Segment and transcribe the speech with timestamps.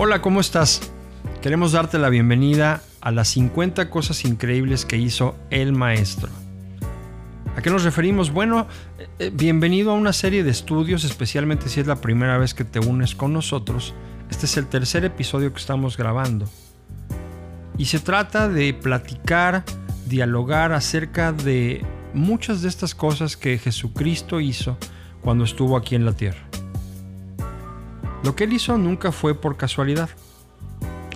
[0.00, 0.92] Hola, ¿cómo estás?
[1.42, 6.28] Queremos darte la bienvenida a las 50 cosas increíbles que hizo el maestro.
[7.56, 8.30] ¿A qué nos referimos?
[8.32, 12.54] Bueno, eh, eh, bienvenido a una serie de estudios, especialmente si es la primera vez
[12.54, 13.92] que te unes con nosotros.
[14.30, 16.48] Este es el tercer episodio que estamos grabando.
[17.76, 19.64] Y se trata de platicar,
[20.06, 21.84] dialogar acerca de
[22.14, 24.78] muchas de estas cosas que Jesucristo hizo
[25.22, 26.47] cuando estuvo aquí en la tierra.
[28.28, 30.10] Lo que él hizo nunca fue por casualidad.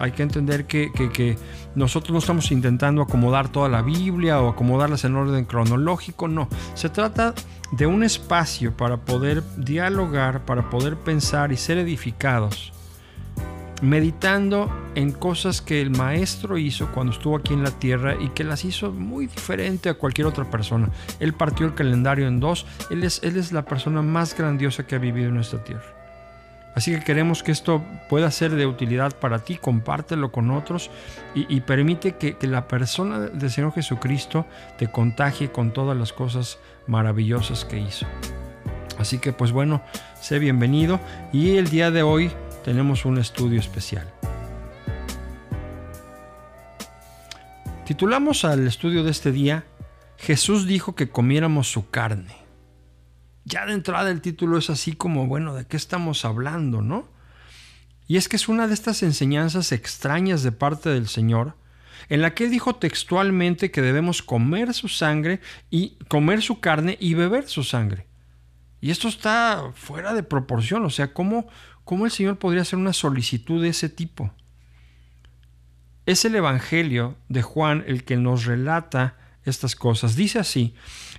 [0.00, 1.36] Hay que entender que,
[1.74, 6.48] nosotros no estamos intentando acomodar toda la Biblia o acomodarlas en orden cronológico, no.
[6.72, 7.34] Se trata
[7.70, 12.72] de un espacio para poder dialogar, para poder pensar y ser edificados,
[13.82, 18.42] meditando en cosas que el maestro hizo cuando estuvo aquí en la tierra y que
[18.42, 20.88] las hizo muy diferente a cualquier otra persona.
[21.20, 24.94] Él partió el calendario en dos, él es, él es la persona más grandiosa que
[24.94, 26.01] ha vivido en nuestra tierra.
[26.74, 30.90] Así que queremos que esto pueda ser de utilidad para ti, compártelo con otros
[31.34, 34.46] y, permite que, la persona del Señor Jesucristo
[34.78, 38.06] te contagie con todas las cosas maravillosas que hizo.
[38.98, 39.82] Así que pues bueno,
[40.20, 41.00] sé bienvenido
[41.32, 42.30] y el día de hoy
[42.64, 44.10] tenemos un estudio especial.
[47.84, 49.64] Titulamos al estudio de este día,
[50.16, 52.41] Jesús dijo que comiéramos su carne
[53.44, 57.08] ya de entrada el título es así como, bueno, ¿de qué estamos hablando, no?
[58.06, 61.56] Y es que es una de estas enseñanzas extrañas de parte del Señor,
[62.08, 65.40] en la que dijo textualmente que debemos comer su sangre
[65.70, 68.06] y comer su carne y beber su sangre.
[68.80, 71.46] Y esto está fuera de proporción, o sea, ¿cómo,
[71.84, 74.32] cómo el Señor podría hacer una solicitud de ese tipo?
[76.04, 80.16] Es el Evangelio de Juan el que nos relata estas cosas.
[80.16, 80.74] Dice así,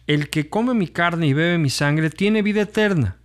[0.08, 3.18] el que come mi carne y bebe mi sangre tiene vida eterna.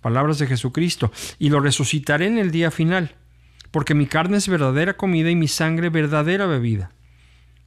[0.00, 3.14] Palabras de Jesucristo, y lo resucitaré en el día final,
[3.70, 6.90] porque mi carne es verdadera comida y mi sangre verdadera bebida.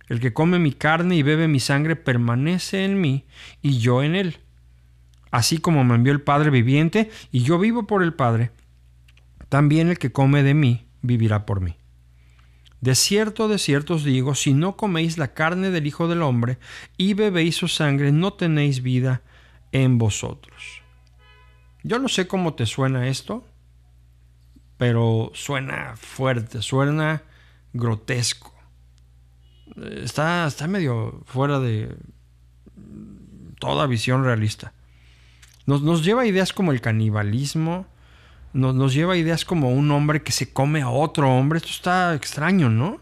[0.07, 3.25] El que come mi carne y bebe mi sangre permanece en mí
[3.61, 4.37] y yo en él.
[5.31, 8.51] Así como me envió el Padre viviente y yo vivo por el Padre,
[9.49, 11.75] también el que come de mí vivirá por mí.
[12.81, 16.59] De cierto, de cierto os digo, si no coméis la carne del Hijo del Hombre
[16.95, 19.21] y bebéis su sangre, no tenéis vida
[19.71, 20.83] en vosotros.
[21.83, 23.45] Yo no sé cómo te suena esto,
[24.77, 27.23] pero suena fuerte, suena
[27.73, 28.53] grotesco.
[29.75, 31.95] Está, está medio fuera de
[33.59, 34.73] toda visión realista.
[35.65, 37.87] Nos, nos lleva a ideas como el canibalismo,
[38.57, 41.57] nos, lleva a ideas como un hombre que se come a otro hombre.
[41.57, 42.99] Esto está extraño, ¿no?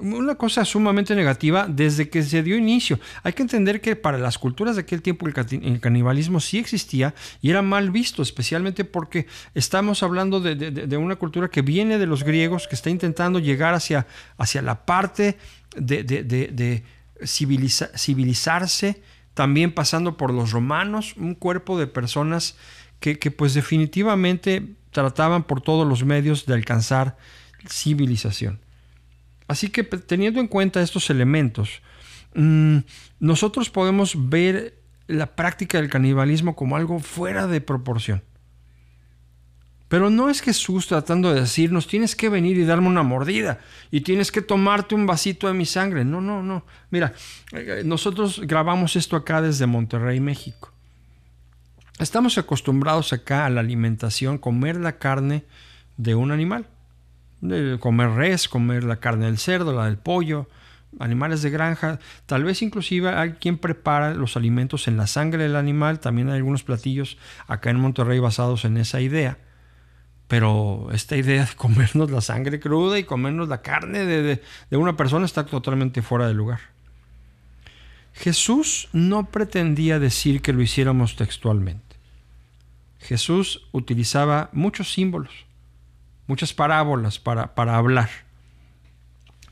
[0.00, 2.98] Una cosa sumamente negativa desde que se dio inicio.
[3.22, 7.50] Hay que entender que para las culturas de aquel tiempo el canibalismo sí existía y
[7.50, 12.66] era mal visto, especialmente porque estamos hablando de, una cultura que viene de los griegos,
[12.66, 14.08] que está intentando llegar hacia,
[14.38, 15.38] hacia la parte
[15.76, 16.82] de,
[17.24, 19.02] civilizarse,
[19.34, 22.56] también pasando por los romanos, un cuerpo de personas
[23.00, 27.16] que, pues definitivamente trataban por todos los medios de alcanzar
[27.68, 28.60] civilización.
[29.48, 31.82] Así que teniendo en cuenta estos elementos,
[32.34, 32.78] mm,
[33.20, 38.22] nosotros podemos ver la práctica del canibalismo como algo fuera de proporción.
[39.88, 43.60] Pero no es Jesús tratando de decirnos, tienes que venir y darme una mordida
[43.92, 46.04] y tienes que tomarte un vasito de mi sangre.
[46.04, 46.66] No, no, no.
[46.90, 47.14] Mira,
[47.52, 50.72] eh, nosotros grabamos esto acá desde Monterrey, México.
[51.98, 55.44] Estamos acostumbrados acá a la alimentación, comer la carne
[55.96, 56.66] de un animal.
[57.80, 60.46] comer res, comer la carne del cerdo, la del pollo,
[60.98, 61.98] animales de granja.
[62.26, 65.98] Tal vez inclusive hay quien prepara los alimentos en la sangre del animal.
[65.98, 69.38] También hay algunos platillos acá en Monterrey basados en esa idea.
[70.28, 74.98] Pero esta idea de comernos la sangre cruda y comernos la carne de, de una
[74.98, 76.60] persona está totalmente fuera de lugar.
[78.12, 81.85] Jesús no pretendía decir que lo hiciéramos textualmente.
[83.06, 85.32] Jesús utilizaba muchos símbolos,
[86.26, 88.10] muchas parábolas para, para hablar.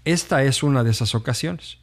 [0.05, 1.79] Esta es una de esas ocasiones,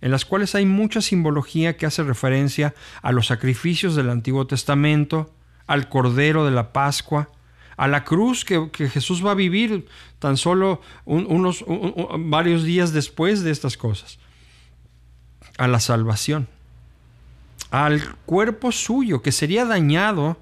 [0.00, 5.32] en las cuales hay mucha simbología que hace referencia a los sacrificios del Antiguo Testamento,
[5.68, 7.28] al Cordero de la Pascua,
[7.76, 9.86] a la cruz que, Jesús va a vivir
[10.18, 11.64] tan solo unos
[12.18, 14.18] varios días después de estas cosas,
[15.56, 16.48] a la salvación,
[17.70, 20.36] al cuerpo suyo que sería dañado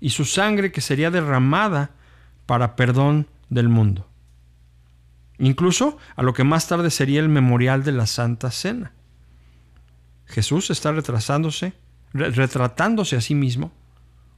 [0.00, 1.90] y su sangre que sería derramada
[2.46, 4.08] para perdón del mundo.
[5.38, 8.92] Incluso a lo que más tarde sería el memorial de la Santa Cena.
[10.26, 11.72] Jesús está retrasándose,
[12.12, 13.72] retratándose a sí mismo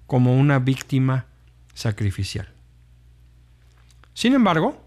[0.07, 1.27] como una víctima
[1.75, 2.49] sacrificial.
[4.15, 4.83] Sin embargo,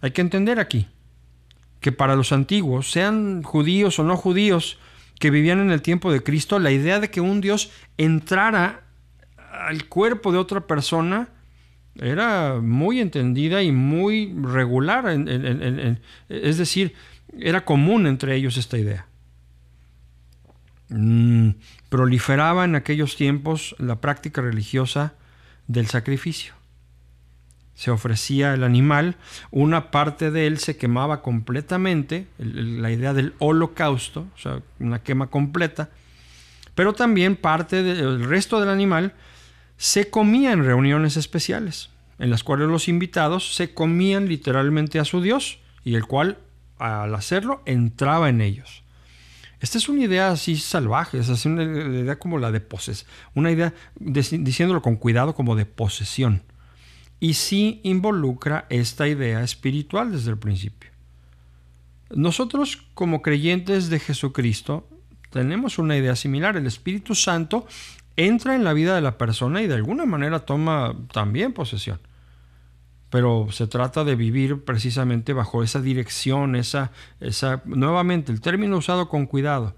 [0.00, 0.86] hay que entender aquí
[1.80, 4.78] que para los antiguos, sean judíos o no judíos,
[5.18, 8.84] que vivían en el tiempo de Cristo, la idea de que un Dios entrara
[9.52, 11.28] al cuerpo de otra persona
[12.00, 15.06] era muy entendida y muy regular.
[16.28, 16.94] es decir,
[17.38, 19.06] era común entre ellos esta idea.
[20.90, 21.50] Mm,
[21.88, 25.14] proliferaba en aquellos tiempos la práctica religiosa
[25.66, 26.54] del sacrificio.
[27.74, 29.16] Se ofrecía el animal,
[29.50, 35.28] una parte de él se quemaba completamente, la idea del holocausto, o sea, una quema
[35.28, 35.90] completa,
[36.74, 39.14] pero también parte del resto del animal
[39.78, 45.22] se comía en reuniones especiales, en las cuales los invitados se comían literalmente a su
[45.22, 46.38] Dios y el cual
[46.78, 48.82] al hacerlo entraba en ellos.
[49.60, 53.72] Esta es una idea así salvaje, es una idea como la de posesión, una idea,
[53.98, 56.42] diciéndolo con cuidado, como de posesión.
[57.20, 60.90] Y sí involucra esta idea espiritual desde el principio.
[62.10, 64.88] Nosotros como creyentes de Jesucristo
[65.30, 66.56] tenemos una idea similar.
[66.56, 67.66] El Espíritu Santo
[68.18, 72.00] entra en la vida de la persona y de alguna manera toma también posesión
[73.10, 79.08] pero se trata de vivir precisamente bajo esa dirección, esa, esa, nuevamente el término usado
[79.08, 79.76] con cuidado,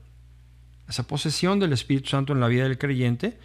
[0.88, 3.38] esa posesión del Espíritu Santo en la vida del creyente,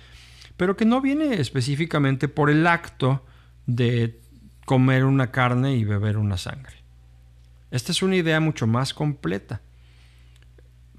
[0.58, 3.24] pero que no viene específicamente por el acto
[3.68, 4.20] de
[4.66, 6.78] comer una carne y beber una sangre.
[7.70, 9.62] Esta es una idea mucho más completa,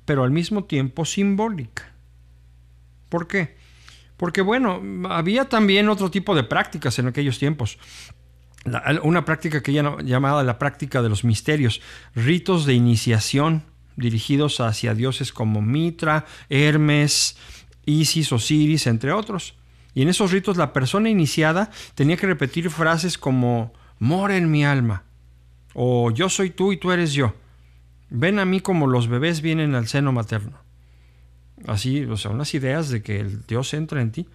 [0.05, 1.91] pero al mismo tiempo simbólica.
[3.09, 3.57] ¿Por qué?
[4.17, 7.79] Porque bueno, había también otro tipo de prácticas en aquellos tiempos
[9.05, 11.81] una práctica que llamaba la práctica de los misterios,
[12.17, 13.63] ritos de iniciación
[13.95, 17.37] dirigidos hacia dioses como Mitra, Hermes,
[17.85, 19.55] Isis, Osiris, entre otros.
[19.95, 24.65] Y en esos ritos la persona iniciada tenía que repetir frases como mora en mi
[24.65, 25.05] alma
[25.79, 27.35] o yo soy tú y tú eres yo.
[28.09, 30.66] Ven a mí como los bebés vienen al seno materno.
[31.67, 34.27] Así, o sea, unas ideas de que el Dios entra en ti.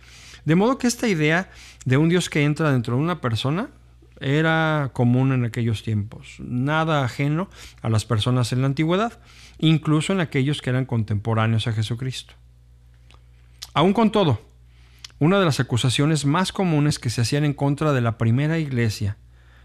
[0.45, 1.51] De modo que esta idea
[1.85, 3.69] de un Dios que entra dentro de una persona
[4.19, 7.49] era común en aquellos tiempos, nada ajeno
[7.81, 9.19] a las personas en la antigüedad,
[9.57, 12.33] incluso en aquellos que eran contemporáneos a Jesucristo.
[13.73, 14.41] Aún con todo,
[15.19, 19.17] una de las acusaciones más comunes que se hacían en contra de la primera iglesia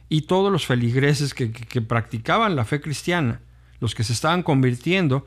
[0.09, 1.49] y todos los feligreses que,
[1.83, 3.41] practicaban la fe cristiana,
[3.81, 5.27] los que se estaban convirtiendo,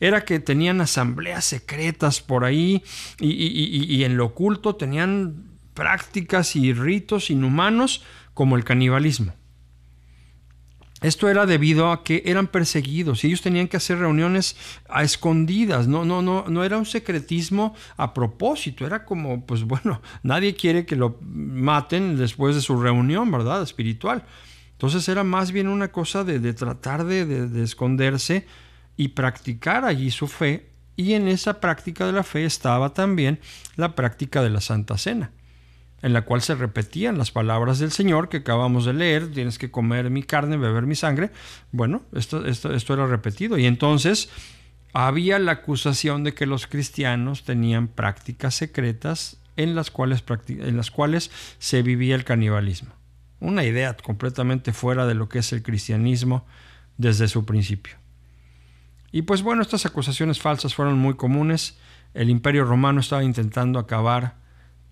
[0.00, 2.82] era que tenían asambleas secretas por ahí
[3.18, 8.02] y, en lo oculto tenían prácticas y ritos inhumanos
[8.34, 9.34] como el canibalismo.
[11.00, 14.56] Esto era debido a que eran perseguidos y ellos tenían que hacer reuniones
[14.86, 15.88] a escondidas.
[15.88, 18.86] No, no, no, no era un secretismo a propósito.
[18.86, 23.62] Era como, pues bueno, nadie quiere que lo maten después de su reunión, ¿verdad?
[23.62, 24.24] Espiritual.
[24.80, 28.46] Entonces era más bien una cosa de, tratar de esconderse
[28.96, 30.70] y practicar allí su fe.
[30.96, 33.40] Y en esa práctica de la fe estaba también
[33.76, 35.32] la práctica de la Santa Cena
[36.02, 39.70] en la cual se repetían las palabras del Señor que acabamos de leer, tienes que
[39.70, 41.30] comer mi carne, beber mi sangre.
[41.72, 43.58] Bueno, esto, esto, esto era repetido.
[43.58, 44.30] Y entonces
[44.92, 50.90] había la acusación de que los cristianos tenían prácticas secretas en las cuales, en las
[50.90, 52.99] cuales se vivía el canibalismo.
[53.40, 56.46] Una idea completamente fuera de lo que es el cristianismo
[56.98, 57.94] desde su principio.
[59.12, 61.78] Y pues bueno, estas acusaciones falsas fueron muy comunes.
[62.14, 64.36] El imperio romano estaba intentando acabar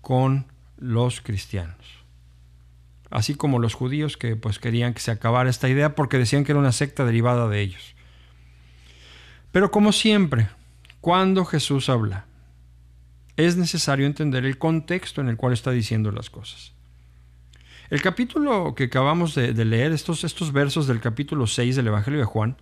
[0.01, 1.77] con los cristianos.
[3.09, 6.51] Así como los judíos que pues querían que se acabara esta idea porque decían que
[6.51, 7.95] era una secta derivada de ellos.
[9.51, 10.49] Pero como siempre,
[11.01, 12.25] cuando Jesús habla,
[13.35, 16.73] es necesario entender el contexto en el cual está diciendo las cosas.
[17.89, 22.55] El capítulo que acabamos de, leer, estos, versos del capítulo 6 del Evangelio de Juan,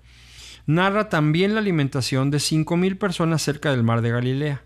[0.65, 4.63] narra también la alimentación de 5.000 personas cerca del mar de Galilea.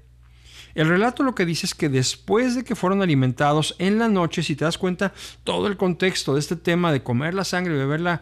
[0.75, 4.43] El relato lo que dice es que después de que fueron alimentados en la noche,
[4.43, 5.13] si te das cuenta,
[5.43, 8.21] todo el contexto de este tema de comer la sangre y beber la,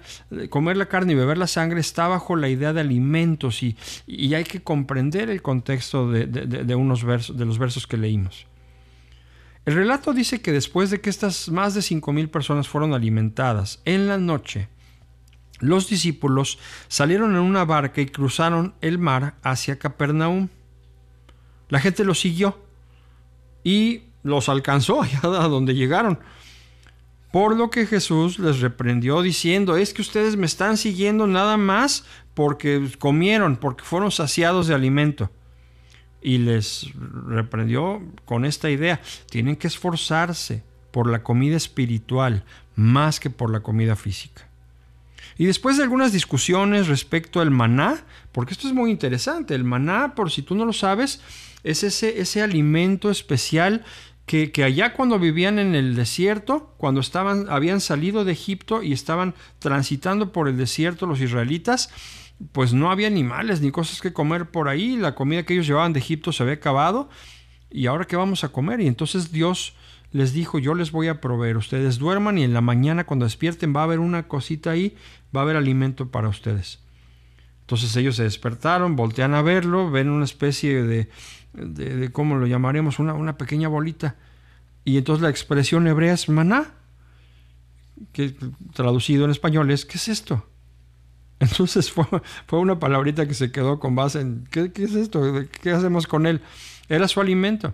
[0.49, 3.75] comer la carne y beber la sangre está bajo la idea de alimentos y,
[4.33, 8.48] hay que comprender el contexto de, unos versos, de los versos que leímos.
[9.65, 14.07] El relato dice que después de que estas más de 5.000 personas fueron alimentadas en
[14.07, 14.69] la noche,
[15.59, 20.47] los discípulos salieron en una barca y cruzaron el mar hacia Capernaum.
[21.67, 22.57] La gente los siguió
[23.63, 26.19] y los alcanzó allá a donde llegaron.
[27.31, 32.05] Por lo que Jesús les reprendió diciendo, es que ustedes me están siguiendo nada más
[32.33, 35.29] porque comieron, porque fueron saciados de alimento.
[36.21, 36.87] Y les
[37.27, 42.43] reprendió con esta idea, tienen que esforzarse por la comida espiritual
[42.75, 44.47] más que por la comida física.
[45.37, 50.13] Y después de algunas discusiones respecto al maná, porque esto es muy interesante, el maná,
[50.15, 51.21] por si tú no lo sabes,
[51.63, 53.85] es ese, ese alimento especial
[54.25, 58.93] que, que, allá cuando vivían en el desierto, cuando estaban, habían salido de Egipto y
[58.93, 61.89] estaban transitando por el desierto los israelitas,
[62.51, 65.93] pues no había animales ni cosas que comer por ahí, la comida que ellos llevaban
[65.93, 67.09] de Egipto se había acabado,
[67.69, 68.81] y ahora qué vamos a comer?
[68.81, 69.75] Y entonces Dios
[70.11, 73.75] les dijo, yo les voy a proveer, ustedes duerman y en la mañana cuando despierten
[73.75, 74.95] va a haber una cosita ahí,
[75.35, 76.79] va a haber alimento para ustedes.
[77.61, 81.09] Entonces ellos se despertaron, voltean a verlo, ven una especie de,
[81.53, 82.97] de, ¿cómo lo llamaremos?
[82.97, 84.15] Una, una, pequeña bolita.
[84.83, 86.73] Y entonces la expresión hebrea es maná,
[88.11, 88.35] que
[88.73, 90.47] traducido en español es, ¿qué es esto?
[91.41, 92.05] Entonces fue,
[92.47, 95.21] fue una palabrita que se quedó con base en, ¿qué, ¿qué es esto?
[95.61, 96.41] ¿Qué hacemos con él?
[96.89, 97.73] Era su alimento.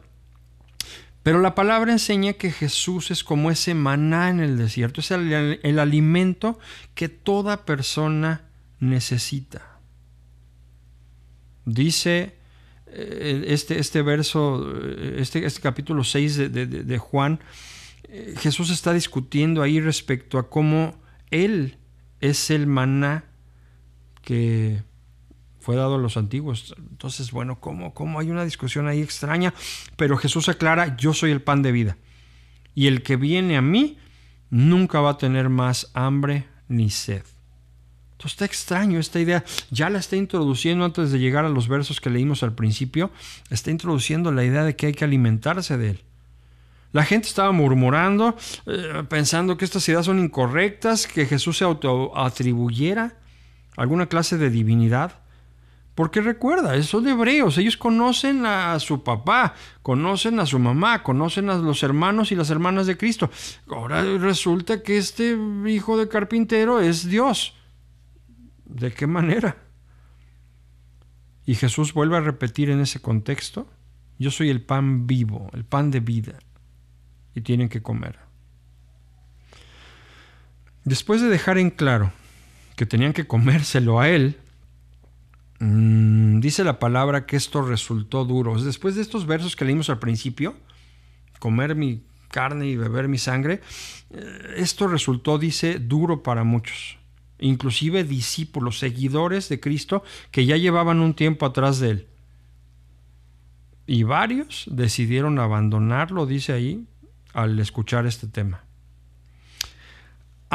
[1.23, 5.59] Pero la palabra enseña que Jesús es como ese maná en el desierto, es el,
[5.63, 6.59] el, alimento
[6.93, 8.43] que toda persona
[8.79, 9.79] necesita.
[11.65, 12.35] Dice
[12.85, 17.39] eh, este, este verso, eh, este, este capítulo 6 de, de, de Juan,
[18.03, 21.79] eh, Jesús está discutiendo ahí respecto a cómo Él
[22.21, 23.23] es el maná
[24.25, 24.83] que
[25.61, 26.75] fue dado a los antiguos.
[26.77, 29.53] Entonces, bueno, ¿cómo, ¿cómo hay una discusión ahí extraña?
[29.95, 31.97] Pero Jesús aclara, yo soy el pan de vida.
[32.73, 33.97] Y el que viene a mí
[34.49, 37.23] nunca va a tener más hambre ni sed.
[38.11, 39.43] Entonces está extraño esta idea.
[39.71, 43.11] Ya la está introduciendo antes de llegar a los versos que leímos al principio.
[43.49, 46.03] Está introduciendo la idea de que hay que alimentarse de él.
[46.91, 53.17] La gente estaba murmurando, eh, pensando que estas ideas son incorrectas, que Jesús se autoatribuyera
[53.75, 55.19] alguna clase de divinidad.
[55.95, 61.55] Porque recuerda, son hebreos, ellos conocen a su papá, conocen a su mamá, conocen a
[61.55, 63.31] los hermanos y las hermanas de Cristo.
[63.69, 67.53] Ahora resulta que este hijo de carpintero es Dios.
[68.65, 69.55] ¿De qué manera?
[71.45, 73.69] Y Jesús vuelve a repetir en ese contexto,
[74.19, 76.39] yo soy el pan vivo, el pan de vida,
[77.35, 78.19] y tienen que comer.
[80.83, 82.11] Después de dejar en claro
[82.75, 84.37] que tenían que comérselo a él,
[85.59, 88.61] Mm, dice la palabra que esto resultó duro.
[88.61, 90.55] Después de estos versos que leímos al principio,
[91.39, 93.61] comer mi carne y beber mi sangre,
[94.11, 96.97] eh, esto resultó, dice, duro para muchos.
[97.39, 102.07] Inclusive discípulos, seguidores de Cristo que ya llevaban un tiempo atrás de él.
[103.87, 106.85] Y varios decidieron abandonarlo, dice ahí,
[107.33, 108.64] al escuchar este tema.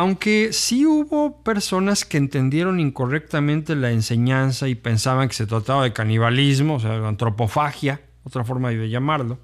[0.00, 5.92] Aunque sí hubo personas que entendieron incorrectamente la enseñanza y pensaban que se trataba de
[5.92, 9.38] canibalismo, o sea, antropofagia, otra forma de llamarlo,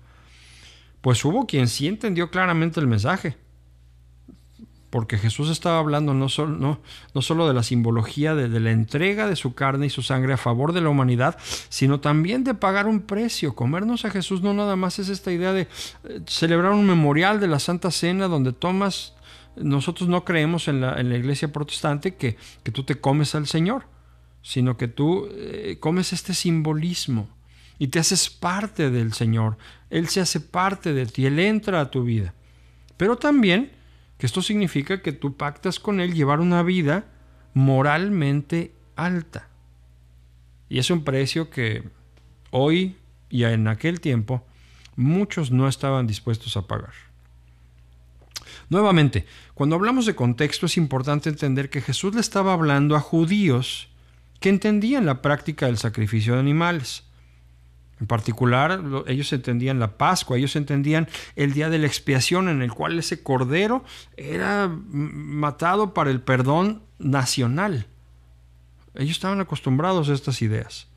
[1.02, 3.36] pues hubo quien sí entendió claramente el mensaje.
[4.88, 6.80] Porque Jesús estaba hablando no solo, no,
[7.12, 10.32] no solo de la simbología de, de la entrega de su carne y su sangre
[10.32, 11.36] a favor de la humanidad,
[11.68, 13.54] sino también de pagar un precio.
[13.54, 15.68] Comernos a Jesús no nada más es esta idea de
[16.04, 19.15] eh, celebrar un memorial de la Santa Cena donde tomas
[19.56, 22.36] nosotros no creemos en la, iglesia protestante que,
[22.72, 23.86] tú te comes al Señor,
[24.42, 27.28] sino que tú eh, comes este simbolismo
[27.78, 29.56] y te haces parte del Señor.
[29.90, 32.34] Él se hace parte de ti, Él entra a tu vida.
[32.96, 33.72] Pero también
[34.18, 37.04] que esto significa que tú pactas con Él llevar una vida
[37.54, 39.48] moralmente alta.
[40.68, 41.84] Y es un precio que
[42.50, 42.96] hoy
[43.28, 44.44] y en aquel tiempo
[44.96, 47.05] muchos no estaban dispuestos a pagar.
[48.68, 53.88] Nuevamente, cuando hablamos de contexto es importante entender que Jesús le estaba hablando a judíos
[54.40, 57.04] que entendían la práctica del sacrificio de animales.
[58.00, 62.72] En particular, ellos entendían la Pascua, ellos entendían el día de la expiación en el
[62.72, 63.84] cual ese cordero
[64.16, 67.86] era matado para el perdón nacional.
[68.94, 70.88] Ellos estaban acostumbrados a estas ideas.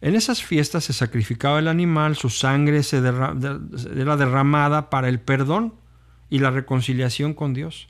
[0.00, 5.74] En esas fiestas se sacrificaba el animal, su sangre se era derramada para el perdón
[6.30, 7.88] y la reconciliación con Dios.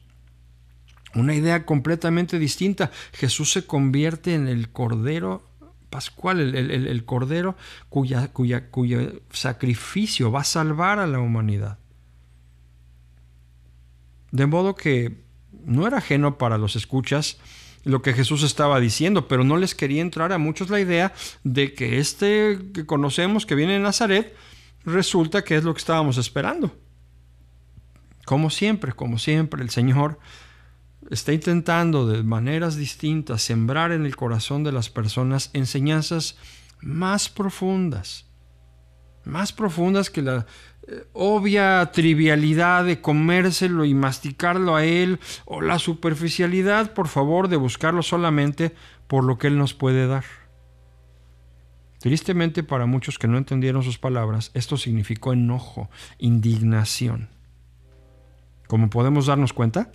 [1.15, 2.91] Una idea completamente distinta.
[3.13, 5.47] Jesús se convierte en el Cordero
[5.91, 7.57] Pascual, el, Cordero
[7.89, 11.79] cuya, cuya, cuyo sacrificio va a salvar a la humanidad.
[14.31, 15.25] De modo que
[15.65, 17.39] no era ajeno para los escuchas
[17.85, 21.13] lo que Jesús estaba diciendo, pero no les quería entrar a muchos la idea
[21.45, 24.35] de que este que conocemos que viene de Nazaret
[24.85, 26.77] resulta que es lo que estábamos esperando.
[28.25, 30.19] Como siempre, como siempre, el Señor
[31.11, 36.37] está intentando de maneras distintas sembrar en el corazón de las personas enseñanzas
[36.81, 38.27] más profundas.
[39.25, 40.47] Más profundas que la
[40.87, 47.57] eh, obvia trivialidad de comérselo y masticarlo a Él, o la superficialidad, por favor, de
[47.57, 48.75] buscarlo solamente
[49.07, 50.25] por lo que Él nos puede dar.
[51.99, 57.29] Tristemente para muchos que no entendieron sus palabras, esto significó enojo, indignación.
[58.67, 59.93] Como podemos darnos cuenta,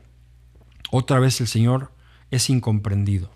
[0.91, 1.91] otra vez el Señor
[2.29, 3.31] es incomprendido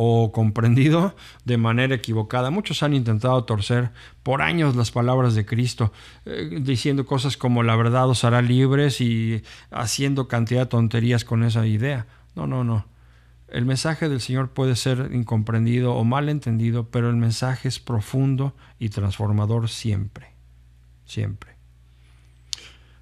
[0.00, 2.50] o comprendido de manera equivocada.
[2.50, 3.90] Muchos han intentado torcer
[4.22, 5.92] por años las palabras de Cristo,
[6.24, 11.42] eh, diciendo cosas como la verdad os hará libres y haciendo cantidad de tonterías con
[11.42, 12.06] esa idea.
[12.36, 12.86] No, no, no.
[13.48, 18.54] El mensaje del Señor puede ser incomprendido o mal entendido, pero el mensaje es profundo
[18.78, 20.28] y transformador siempre,
[21.06, 21.56] siempre.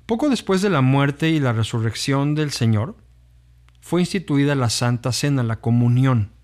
[0.06, 2.96] Poco después de la muerte y la resurrección del Señor,
[3.82, 6.35] fue instituida la Santa Cena, la comunión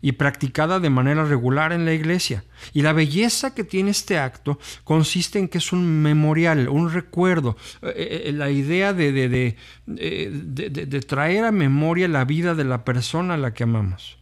[0.00, 2.44] y practicada de manera regular en la iglesia.
[2.72, 7.56] Y la belleza que tiene este acto consiste en que es un memorial, un recuerdo,
[7.82, 12.84] eh, eh, eh, la idea de, de, de, traer a memoria la vida de la
[12.84, 14.18] persona a la que amamos.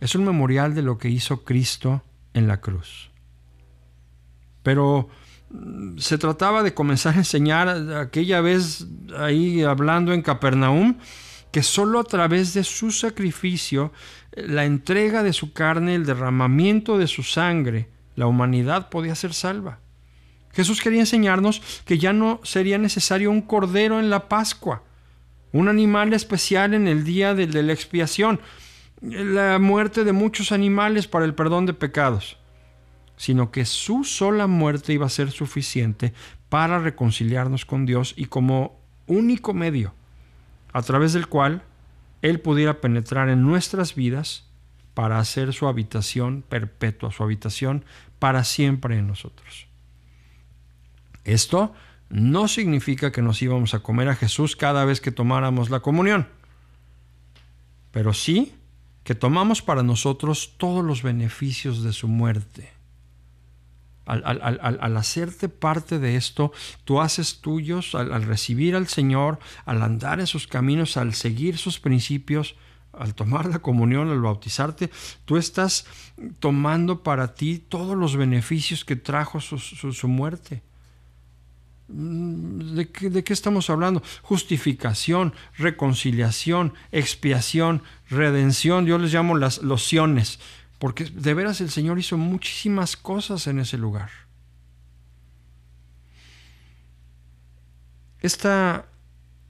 [0.00, 3.10] Es un memorial de lo que hizo Cristo en la cruz.
[4.62, 5.08] Pero
[5.50, 8.86] mm, se trataba de comenzar a enseñar aquella vez
[9.18, 10.98] ahí hablando en Capernaum,
[11.50, 13.92] que solo a través de su sacrificio,
[14.32, 19.80] la entrega de su carne, el derramamiento de su sangre, la humanidad podía ser salva.
[20.52, 24.82] Jesús quería enseñarnos que ya no sería necesario un cordero en la Pascua,
[25.52, 28.40] un animal especial en el día de, la expiación,
[29.00, 32.38] la muerte de muchos animales para el perdón de pecados,
[33.16, 36.12] sino que su sola muerte iba a ser suficiente
[36.48, 39.94] para reconciliarnos con Dios y como único medio
[40.78, 41.62] a través del cual
[42.22, 44.44] Él pudiera penetrar en nuestras vidas
[44.94, 47.84] para hacer su habitación perpetua, su habitación
[48.20, 49.66] para siempre en nosotros.
[51.24, 51.74] Esto
[52.10, 56.28] no significa que nos íbamos a comer a Jesús cada vez que tomáramos la comunión,
[57.90, 58.54] pero sí
[59.02, 62.77] que tomamos para nosotros todos los beneficios de su muerte
[64.08, 66.52] al, hacerte parte de esto,
[66.84, 71.78] tú haces tuyos, al, recibir al Señor, al andar en sus caminos, al seguir sus
[71.78, 72.56] principios,
[72.92, 74.90] al tomar la comunión, al bautizarte,
[75.24, 75.86] tú estás
[76.40, 80.62] tomando para ti todos los beneficios que trajo su, muerte.
[81.88, 84.02] Mm, ¿De qué, ¿De qué, estamos hablando?
[84.22, 88.86] Justificación, reconciliación, expiación, redención.
[88.86, 90.40] Yo les llamo las lociones.
[90.78, 94.10] Porque de veras el Señor hizo muchísimas cosas en ese lugar.
[98.20, 98.86] Esta,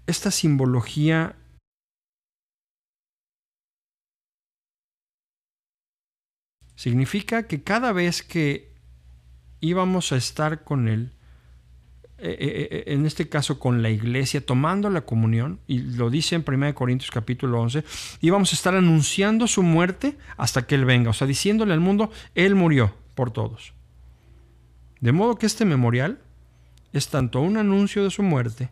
[0.06, 1.36] esta simbología
[6.76, 8.72] significa que cada vez que
[9.60, 11.12] íbamos a estar con Él,
[12.20, 16.35] eh, eh, eh, en este caso con la iglesia, tomando la comunión, y lo dice
[16.35, 17.85] en 1 Corintios capítulo 11,
[18.20, 22.11] íbamos a estar anunciando su muerte hasta que Él venga, o sea, diciéndole al mundo,
[22.35, 23.72] Él murió por todos.
[25.00, 26.20] De modo que este memorial
[26.92, 28.70] es tanto un anuncio de su muerte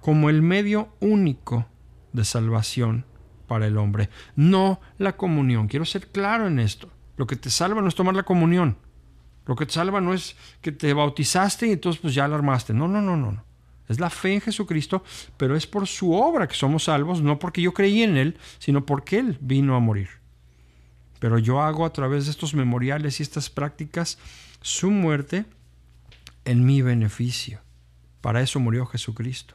[0.00, 1.66] como el medio único
[2.12, 3.04] de salvación
[3.46, 5.68] para el hombre, no la comunión.
[5.68, 6.90] Quiero ser claro en esto.
[7.16, 8.76] Lo que te salva no es tomar la comunión.
[9.46, 12.72] Lo que te salva no es que te bautizaste y entonces pues ya la armaste.
[12.72, 13.44] No, no, no, no.
[13.88, 15.02] Es la fe en Jesucristo,
[15.36, 18.86] pero es por su obra que somos salvos, no porque yo creí en Él, sino
[18.86, 20.08] porque Él vino a morir.
[21.18, 24.18] Pero yo hago a través de estos memoriales y estas prácticas
[24.62, 25.44] su muerte
[26.44, 27.60] en mi beneficio.
[28.20, 29.54] Para eso murió Jesucristo,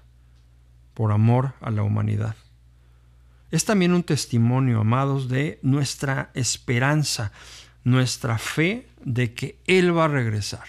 [0.93, 2.35] por amor a la humanidad.
[3.51, 7.31] Es también un testimonio, amados, de nuestra esperanza,
[7.85, 10.65] nuestra fe de que Él va a regresar.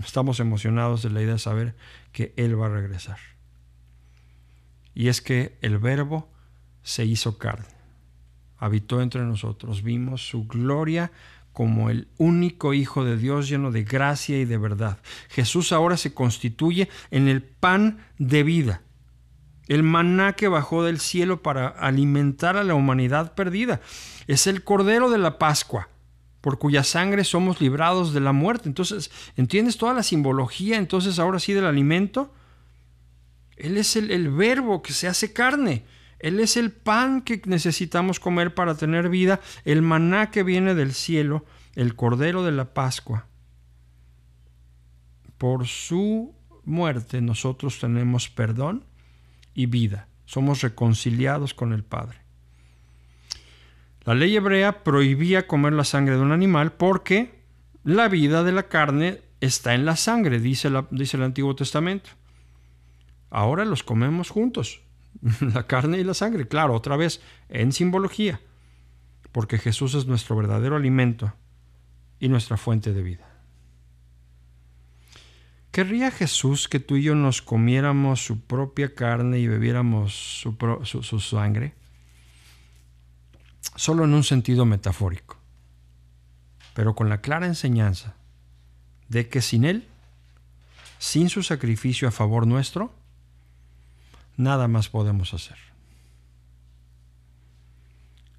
[0.00, 1.74] Estamos emocionados de la idea de saber
[2.12, 3.18] que Él va a regresar.
[4.94, 6.30] Y es que el verbo
[6.82, 7.66] se hizo carne,
[8.56, 11.12] habitó entre nosotros, vimos su gloria
[11.52, 14.98] como el único Hijo de Dios lleno de gracia y de verdad.
[15.28, 18.82] Jesús ahora se constituye en el pan de vida,
[19.68, 23.80] el maná que bajó del cielo para alimentar a la humanidad perdida.
[24.26, 25.88] Es el Cordero de la Pascua,
[26.40, 28.68] por cuya sangre somos librados de la muerte.
[28.68, 32.32] Entonces, ¿entiendes toda la simbología entonces ahora sí del alimento?
[33.56, 35.84] Él es el, el, verbo que se hace carne.
[36.18, 40.94] Él es el pan que necesitamos comer para tener vida, el maná que viene del
[40.94, 43.26] cielo, el cordero de la Pascua.
[45.36, 48.84] Por su muerte nosotros tenemos perdón
[49.58, 50.06] y vida.
[50.24, 52.18] Somos reconciliados con el Padre.
[54.04, 57.42] La ley hebrea prohibía comer la sangre de un animal porque
[57.82, 62.10] la vida de la carne está en la sangre, dice, dice el Antiguo Testamento.
[63.30, 64.80] Ahora los comemos juntos,
[65.40, 68.40] la carne y la sangre, claro, otra vez en simbología,
[69.32, 71.34] porque Jesús es nuestro verdadero alimento
[72.20, 73.27] y nuestra fuente de vida.
[75.70, 81.20] ¿Querría Jesús que tú y yo nos comiéramos su propia carne y bebiéramos su, su,
[81.20, 81.74] sangre?
[83.76, 85.36] Solo en un sentido metafórico,
[86.74, 88.14] pero con la clara enseñanza
[89.08, 89.86] de que sin Él,
[90.98, 92.92] sin su sacrificio a favor nuestro,
[94.36, 95.58] nada más podemos hacer.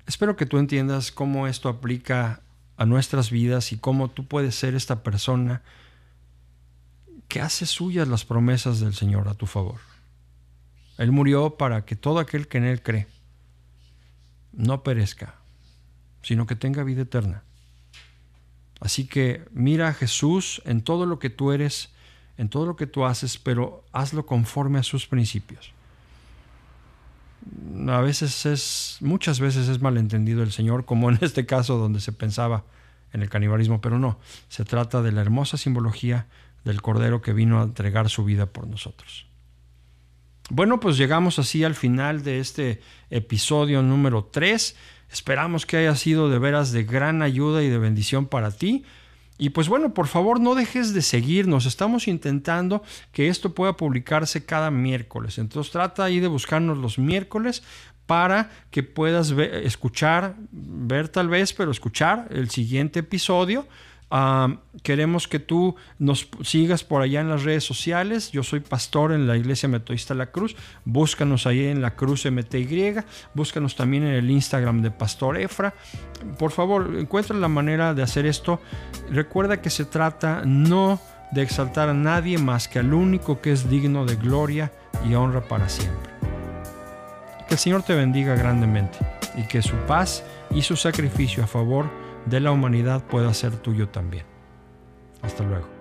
[0.07, 2.41] Espero que tú entiendas cómo esto aplica
[2.77, 5.61] a nuestras vidas y cómo tú puedes ser esta persona
[7.29, 9.79] que hace suyas las promesas del Señor a tu favor.
[10.97, 13.07] Él murió para que todo aquel que en Él cree
[14.51, 15.35] no perezca,
[16.23, 17.43] sino que tenga vida eterna.
[18.81, 21.89] Así que mira a Jesús en todo lo que tú eres,
[22.37, 25.71] en todo lo que tú haces, pero hazlo conforme a sus principios.
[27.87, 32.11] A veces es, muchas veces es malentendido el Señor, como en este caso donde se
[32.11, 32.63] pensaba
[33.13, 34.17] en el canibalismo, pero no,
[34.49, 36.27] se trata de la hermosa simbología
[36.63, 39.27] del Cordero que vino a entregar su vida por nosotros.
[40.49, 44.75] Bueno, pues llegamos así al final de este episodio número 3.
[45.11, 48.83] Esperamos que haya sido de veras de gran ayuda y de bendición para ti.
[49.37, 51.65] Y pues bueno, por favor no dejes de seguirnos.
[51.65, 55.37] Estamos intentando que esto pueda publicarse cada miércoles.
[55.37, 57.63] Entonces trata ahí de buscarnos los miércoles
[58.05, 63.67] para que puedas escuchar, ver tal vez, pero escuchar el siguiente episodio
[64.81, 68.31] queremos que tú nos sigas por allá en las redes sociales.
[68.31, 70.55] Yo soy pastor en la Iglesia Metodista La Cruz.
[70.85, 72.95] Búscanos ahí en la Cruz MTY.
[73.33, 75.73] Búscanos también en el Instagram de Pastor Efra.
[76.37, 78.59] Por favor, encuentra la manera de hacer esto.
[79.11, 80.99] Recuerda que se trata no
[81.31, 84.71] de exaltar a nadie más que al único que es digno de gloria
[85.07, 86.09] y honra para siempre.
[87.47, 88.97] Que el Señor te bendiga grandemente
[89.35, 93.89] y que su paz y su sacrificio a favor de la humanidad pueda ser tuyo
[93.89, 94.25] también.
[95.21, 95.78] Hasta luego.